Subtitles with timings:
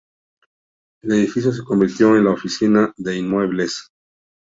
[1.03, 3.91] El edificio se convirtió en la oficina de inmuebles.